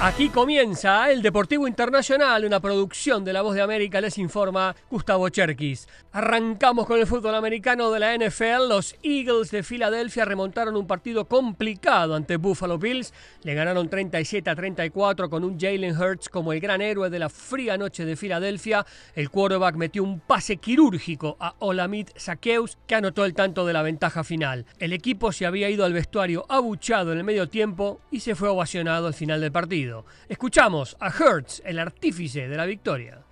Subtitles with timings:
[0.00, 5.28] Aquí comienza el Deportivo Internacional, una producción de La Voz de América, les informa Gustavo
[5.28, 5.88] Cherkis.
[6.12, 8.68] Arrancamos con el fútbol americano de la NFL.
[8.68, 13.12] Los Eagles de Filadelfia remontaron un partido complicado ante Buffalo Bills.
[13.42, 17.28] Le ganaron 37 a 34 con un Jalen Hurts como el gran héroe de la
[17.28, 18.86] fría noche de Filadelfia.
[19.16, 23.82] El quarterback metió un pase quirúrgico a Olamid Saqueus, que anotó el tanto de la
[23.82, 24.64] ventaja final.
[24.78, 28.48] El equipo se había ido al vestuario abuchado en el medio tiempo y se fue
[28.48, 29.87] ovacionado al final del partido.
[30.28, 33.22] Escuchamos a Hertz, el artífice de la victoria.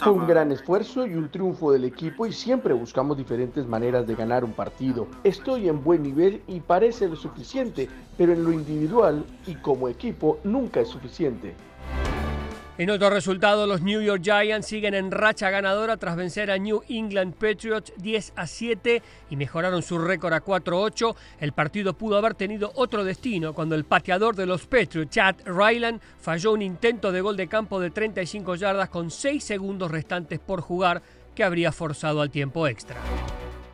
[0.00, 4.14] Fue un gran esfuerzo y un triunfo del equipo y siempre buscamos diferentes maneras de
[4.14, 5.06] ganar un partido.
[5.22, 10.38] Estoy en buen nivel y parece lo suficiente, pero en lo individual y como equipo
[10.44, 11.54] nunca es suficiente.
[12.80, 16.82] En otro resultado, los New York Giants siguen en racha ganadora tras vencer a New
[16.88, 21.14] England Patriots 10 a 7 y mejoraron su récord a 4-8.
[21.40, 26.00] El partido pudo haber tenido otro destino cuando el pateador de los Patriots, Chad Ryland,
[26.22, 30.62] falló un intento de gol de campo de 35 yardas con 6 segundos restantes por
[30.62, 31.02] jugar
[31.34, 32.96] que habría forzado al tiempo extra.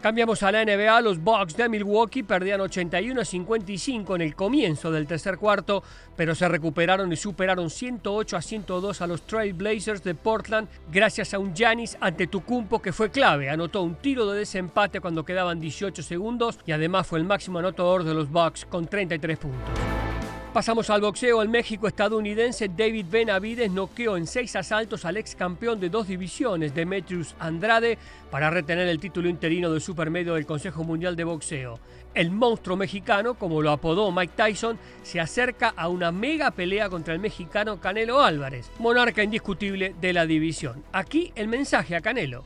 [0.06, 1.00] Cambiamos a la NBA.
[1.00, 5.82] Los Bucks de Milwaukee perdían 81 a 55 en el comienzo del tercer cuarto,
[6.14, 11.34] pero se recuperaron y superaron 108 a 102 a los Trail Blazers de Portland gracias
[11.34, 13.50] a un Giannis Antetokounmpo que fue clave.
[13.50, 18.04] Anotó un tiro de desempate cuando quedaban 18 segundos y además fue el máximo anotador
[18.04, 20.05] de los Bucks con 33 puntos.
[20.56, 21.42] Pasamos al boxeo.
[21.42, 26.74] El México estadounidense David Benavides noqueó en seis asaltos al ex campeón de dos divisiones,
[26.74, 27.98] Demetrius Andrade,
[28.30, 31.78] para retener el título interino de supermedio del Consejo Mundial de Boxeo.
[32.14, 37.12] El monstruo mexicano, como lo apodó Mike Tyson, se acerca a una mega pelea contra
[37.12, 40.82] el mexicano Canelo Álvarez, monarca indiscutible de la división.
[40.92, 42.42] Aquí el mensaje a Canelo.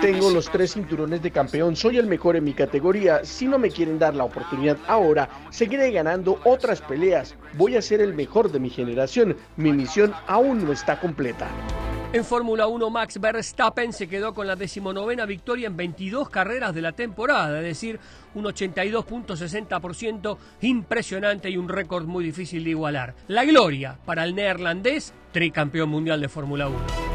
[0.00, 3.24] Tengo los tres cinturones de campeón, soy el mejor en mi categoría.
[3.24, 7.23] Si no me quieren dar la oportunidad ahora, seguiré ganando otras peleas.
[7.54, 9.36] Voy a ser el mejor de mi generación.
[9.56, 11.48] Mi misión aún no está completa.
[12.14, 16.80] En Fórmula 1, Max Verstappen se quedó con la decimonovena victoria en 22 carreras de
[16.80, 17.98] la temporada, es decir,
[18.34, 23.16] un 82.60% impresionante y un récord muy difícil de igualar.
[23.26, 27.13] La gloria para el neerlandés, tricampeón mundial de Fórmula 1.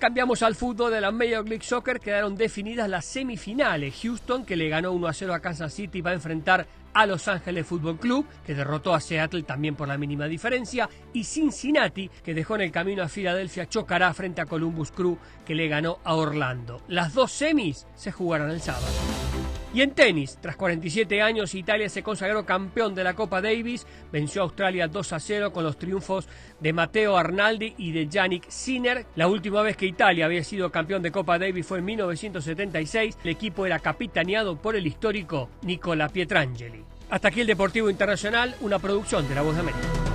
[0.00, 4.00] Cambiamos al fútbol de la Major League Soccer, quedaron definidas las semifinales.
[4.00, 7.28] Houston, que le ganó 1 a 0 a Kansas City, va a enfrentar a Los
[7.28, 12.32] Ángeles Fútbol Club, que derrotó a Seattle también por la mínima diferencia, y Cincinnati, que
[12.32, 16.14] dejó en el camino a Filadelfia, chocará frente a Columbus Crew, que le ganó a
[16.14, 16.80] Orlando.
[16.88, 18.86] Las dos semis se jugarán el sábado.
[19.72, 24.42] Y en tenis, tras 47 años, Italia se consagró campeón de la Copa Davis, venció
[24.42, 26.26] a Australia 2 a 0 con los triunfos
[26.58, 29.06] de Matteo Arnaldi y de Yannick Sinner.
[29.14, 33.18] La última vez que Italia había sido campeón de Copa Davis fue en 1976.
[33.22, 36.84] El equipo era capitaneado por el histórico Nicola Pietrangeli.
[37.08, 40.09] Hasta aquí el Deportivo Internacional, una producción de La Voz de América.